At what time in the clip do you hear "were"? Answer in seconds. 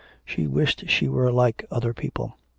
1.07-1.31